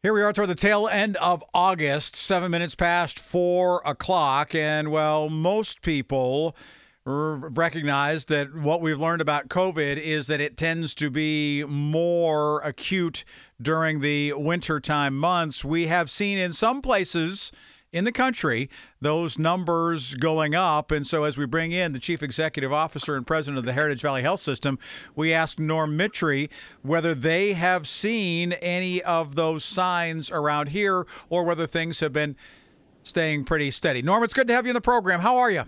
[0.00, 4.54] Here we are toward the tail end of August, seven minutes past four o'clock.
[4.54, 6.54] And well, most people
[7.04, 13.24] recognize that what we've learned about COVID is that it tends to be more acute
[13.60, 15.64] during the wintertime months.
[15.64, 17.50] We have seen in some places
[17.92, 18.68] in the country
[19.00, 20.90] those numbers going up.
[20.90, 24.02] And so, as we bring in the chief executive officer and president of the Heritage
[24.02, 24.78] Valley Health System,
[25.14, 26.50] we asked Norm Mitry
[26.82, 32.36] whether they have seen any of those signs around here or whether things have been
[33.02, 34.02] staying pretty steady.
[34.02, 35.20] Norm, it's good to have you in the program.
[35.20, 35.64] How are you?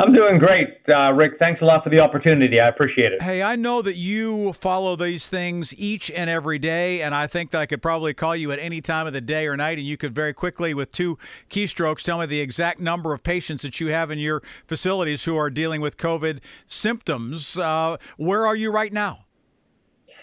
[0.00, 1.32] I'm doing great, uh, Rick.
[1.38, 2.58] Thanks a lot for the opportunity.
[2.58, 3.20] I appreciate it.
[3.20, 7.50] Hey, I know that you follow these things each and every day, and I think
[7.50, 9.86] that I could probably call you at any time of the day or night, and
[9.86, 11.18] you could very quickly, with two
[11.50, 15.36] keystrokes, tell me the exact number of patients that you have in your facilities who
[15.36, 17.58] are dealing with COVID symptoms.
[17.58, 19.26] Uh, where are you right now?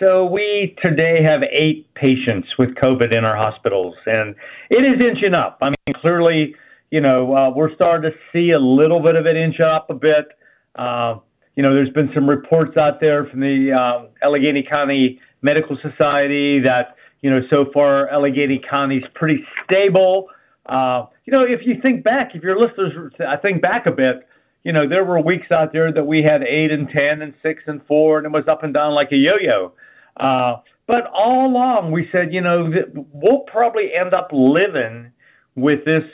[0.00, 4.34] So we today have eight patients with COVID in our hospitals, and
[4.68, 5.56] it is inching up.
[5.62, 6.56] I mean, clearly
[6.92, 9.94] you know, uh, we're starting to see a little bit of it inch up a
[9.94, 10.28] bit.
[10.76, 11.16] Uh,
[11.56, 16.60] you know, there's been some reports out there from the uh, Allegheny County Medical Society
[16.60, 20.28] that, you know, so far Allegheny County is pretty stable.
[20.66, 24.28] Uh, you know, if you think back, if your listeners, I think back a bit,
[24.62, 27.62] you know, there were weeks out there that we had eight and ten and six
[27.66, 29.72] and four, and it was up and down like a yo-yo.
[30.18, 32.70] Uh, but all along, we said, you know,
[33.14, 35.10] we'll probably end up living
[35.56, 36.04] with this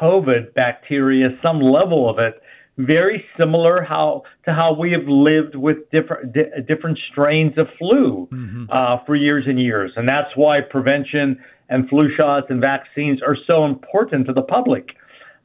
[0.00, 2.42] COVID bacteria, some level of it,
[2.78, 8.28] very similar how to how we have lived with different di- different strains of flu
[8.32, 8.64] mm-hmm.
[8.70, 13.36] uh, for years and years, and that's why prevention and flu shots and vaccines are
[13.46, 14.90] so important to the public.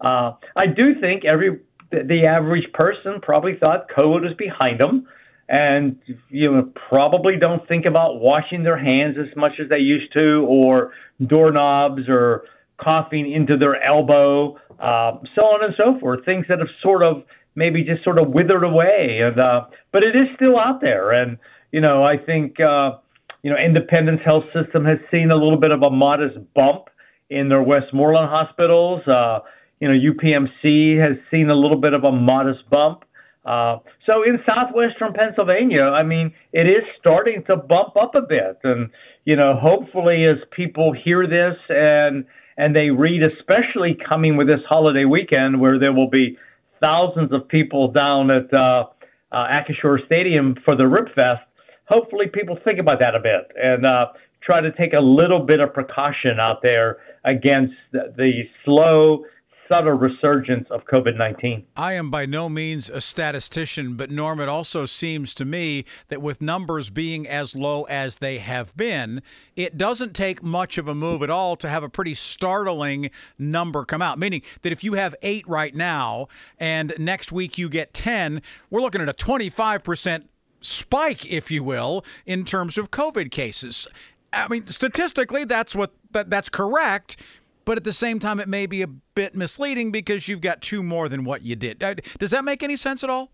[0.02, 1.60] Uh, I do think every
[1.92, 5.08] the average person probably thought COVID was behind them,
[5.48, 5.98] and
[6.30, 10.46] you know probably don't think about washing their hands as much as they used to,
[10.48, 10.92] or
[11.26, 12.44] doorknobs, or
[12.82, 16.26] coughing into their elbow, uh, so on and so forth.
[16.26, 17.24] Things that have sort of
[17.56, 21.12] maybe just sort of withered away, and uh, but it is still out there.
[21.12, 21.38] And
[21.72, 22.98] you know, I think uh,
[23.44, 26.90] you know Independence Health System has seen a little bit of a modest bump
[27.30, 29.08] in their Westmoreland hospitals.
[29.08, 29.40] Uh,
[29.80, 33.04] you know, UPMC has seen a little bit of a modest bump.
[33.46, 38.60] Uh, so in southwestern Pennsylvania, I mean, it is starting to bump up a bit,
[38.64, 38.90] and
[39.26, 42.26] you know, hopefully, as people hear this and
[42.58, 46.38] and they read, especially coming with this holiday weekend where there will be
[46.80, 48.86] thousands of people down at uh,
[49.32, 51.42] uh, Acrisure Stadium for the Rib Fest.
[51.88, 54.08] Hopefully, people think about that a bit and uh,
[54.42, 59.26] try to take a little bit of precaution out there against the, the slow
[59.68, 61.66] subtle resurgence of COVID 19.
[61.76, 66.22] I am by no means a statistician, but Norm, it also seems to me that
[66.22, 69.22] with numbers being as low as they have been,
[69.56, 73.86] it doesn't take much of a move at all to have a pretty startling number
[73.86, 74.20] come out.
[74.20, 76.28] Meaning that if you have eight right now
[76.60, 80.26] and next week you get 10, we're looking at a 25%
[80.62, 83.88] spike, if you will, in terms of COVID cases.
[84.34, 87.18] I mean, statistically, that's what that, that's correct
[87.66, 90.84] but at the same time, it may be a bit misleading because you've got two
[90.84, 91.84] more than what you did.
[91.84, 93.32] Uh, does that make any sense at all?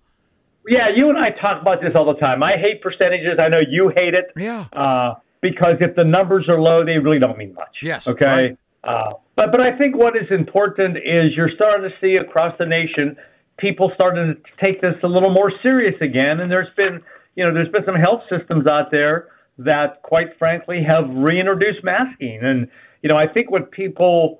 [0.67, 2.43] Yeah, you and I talk about this all the time.
[2.43, 3.39] I hate percentages.
[3.39, 4.25] I know you hate it.
[4.35, 4.65] Yeah.
[4.73, 7.77] Uh, because if the numbers are low, they really don't mean much.
[7.81, 8.07] Yes.
[8.07, 8.25] Okay.
[8.25, 8.57] Right.
[8.83, 12.65] Uh, but but I think what is important is you're starting to see across the
[12.65, 13.15] nation
[13.57, 17.01] people starting to take this a little more serious again, and there's been
[17.35, 22.39] you know there's been some health systems out there that quite frankly have reintroduced masking,
[22.41, 22.67] and
[23.01, 24.39] you know I think what people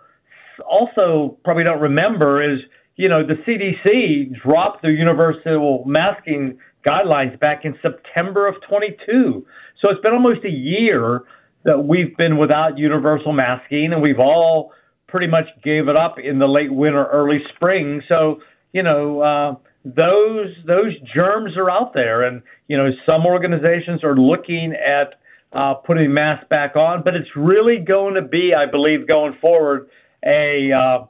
[0.70, 2.60] also probably don't remember is
[2.96, 9.46] you know the CDC dropped the universal masking guidelines back in September of 22.
[9.80, 11.24] So it's been almost a year
[11.64, 14.72] that we've been without universal masking, and we've all
[15.08, 18.02] pretty much gave it up in the late winter, early spring.
[18.08, 18.40] So
[18.74, 19.56] you know uh,
[19.86, 25.21] those those germs are out there, and you know some organizations are looking at
[25.54, 29.90] uh, putting masks back on, but it's really going to be, I believe, going forward,
[30.26, 31.06] a uh,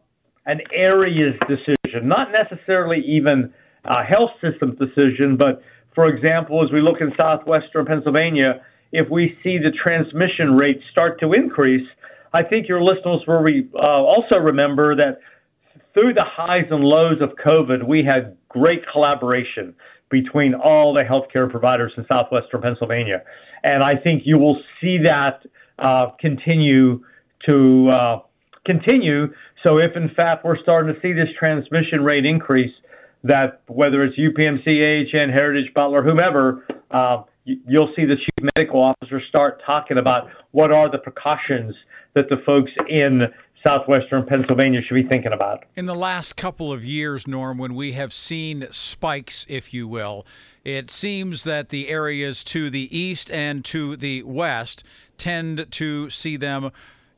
[0.45, 3.53] an areas decision, not necessarily even
[3.85, 5.61] a health system decision, but
[5.93, 8.61] for example, as we look in southwestern Pennsylvania,
[8.91, 11.88] if we see the transmission rate start to increase,
[12.33, 15.19] I think your listeners will re, uh, also remember that
[15.93, 19.75] through the highs and lows of COVID, we had great collaboration
[20.11, 23.23] between all the healthcare providers in southwestern Pennsylvania.
[23.63, 25.41] And I think you will see that
[25.79, 27.01] uh, continue
[27.45, 28.19] to uh,
[28.65, 29.27] continue.
[29.63, 32.73] So if in fact we're starting to see this transmission rate increase,
[33.23, 39.21] that whether it's UPMC, AHN, Heritage, Butler, whomever, uh, you'll see the chief medical officer
[39.29, 41.75] start talking about what are the precautions
[42.15, 43.21] that the folks in
[43.63, 45.65] southwestern Pennsylvania should be thinking about.
[45.75, 50.25] In the last couple of years, Norm, when we have seen spikes, if you will,
[50.63, 54.83] it seems that the areas to the east and to the west
[55.17, 56.71] tend to see them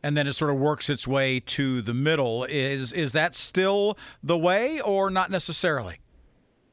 [0.03, 2.43] and then it sort of works its way to the middle.
[2.43, 5.99] Is is that still the way, or not necessarily?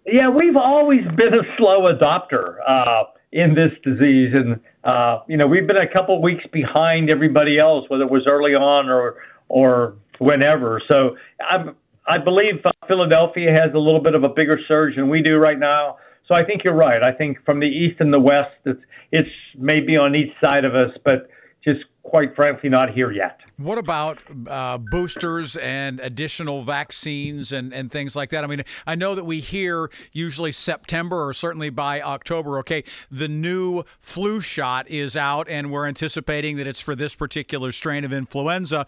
[0.05, 5.47] Yeah, we've always been a slow adopter uh, in this disease, and uh, you know
[5.47, 9.17] we've been a couple weeks behind everybody else, whether it was early on or
[9.51, 10.81] or whenever.
[10.89, 11.65] So I
[12.07, 12.55] I believe
[12.89, 15.97] Philadelphia has a little bit of a bigger surge than we do right now.
[16.27, 17.03] So I think you're right.
[17.03, 18.81] I think from the east and the west, it's
[19.13, 21.29] it's maybe on each side of us, but
[21.65, 23.41] just quite frankly not here yet.
[23.57, 24.19] What about
[24.49, 28.43] uh, boosters and additional vaccines and, and things like that?
[28.43, 33.29] I mean, I know that we hear usually September or certainly by October, okay, the
[33.29, 38.13] new flu shot is out and we're anticipating that it's for this particular strain of
[38.13, 38.87] influenza.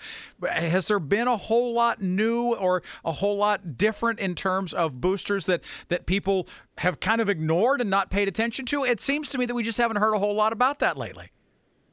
[0.51, 5.01] Has there been a whole lot new or a whole lot different in terms of
[5.01, 6.49] boosters that, that people
[6.79, 8.85] have kind of ignored and not paid attention to?
[8.85, 11.31] It seems to me that we just haven't heard a whole lot about that lately.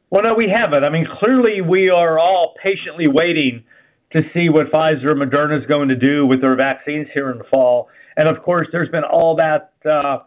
[0.10, 0.84] Well, no, we haven't.
[0.84, 3.64] I mean, clearly we are all patiently waiting
[4.12, 7.38] to see what Pfizer and Moderna is going to do with their vaccines here in
[7.38, 7.90] the fall.
[8.18, 10.20] And of course, there's been all that uh,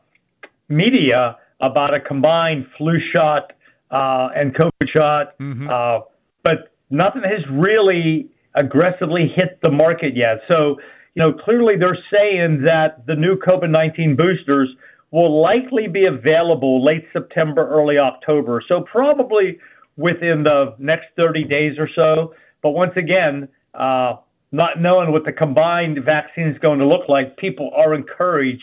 [0.69, 3.53] media about a combined flu shot
[3.91, 5.69] uh, and COVID shot, mm-hmm.
[5.69, 6.01] uh,
[6.45, 10.41] but nothing has really aggressively hit the market yet.
[10.47, 10.77] So,
[11.15, 14.69] you know, clearly they're saying that the new COVID 19 boosters
[15.13, 18.63] will likely be available late September, early October.
[18.67, 19.59] So, probably
[19.97, 22.35] within the next 30 days or so.
[22.63, 24.15] But once again, uh,
[24.51, 28.63] not knowing what the combined vaccine is going to look like, people are encouraged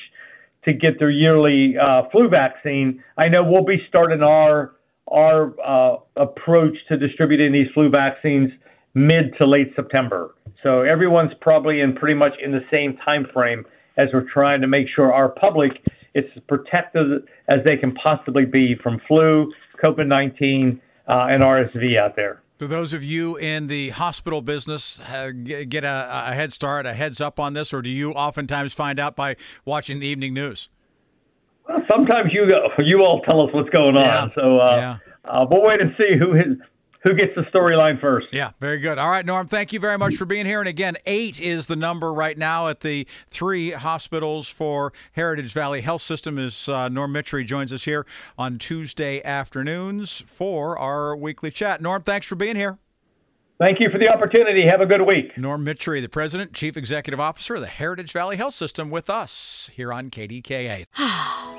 [0.66, 3.04] to get their yearly uh, flu vaccine.
[3.18, 4.76] I know we'll be starting our
[5.08, 8.52] our uh, approach to distributing these flu vaccines
[8.94, 10.36] mid to late September.
[10.62, 13.66] So everyone's probably in pretty much in the same time frame
[14.00, 15.72] as we're trying to make sure our public
[16.16, 19.52] is as protected as they can possibly be from flu,
[19.84, 22.42] COVID-19, uh, and RSV out there.
[22.58, 26.94] Do those of you in the hospital business uh, get a, a, head start, a
[26.94, 30.68] heads up on this, or do you oftentimes find out by watching the evening news?
[31.68, 34.30] Well, sometimes you go, you all tell us what's going on.
[34.30, 34.36] Yeah.
[34.36, 34.98] So uh, yeah.
[35.32, 36.58] uh, we'll wait and see who his,
[37.04, 38.28] who gets the storyline first.
[38.32, 38.98] Yeah, very good.
[38.98, 40.60] All right, Norm, thank you very much for being here.
[40.60, 45.82] And again, eight is the number right now at the three hospitals for Heritage Valley
[45.82, 46.38] Health System.
[46.38, 48.06] As uh, Norm Mitry joins us here
[48.38, 51.82] on Tuesday afternoons for our weekly chat.
[51.82, 52.78] Norm, thanks for being here.
[53.60, 54.66] Thank you for the opportunity.
[54.70, 55.38] Have a good week.
[55.38, 59.70] Norm Mitry, the President, Chief Executive Officer of the Heritage Valley Health System, with us
[59.74, 60.86] here on KDKA.